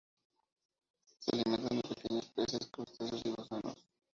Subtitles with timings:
[1.19, 3.77] Se alimentan de pequeños peces, crustáceos y gusanos.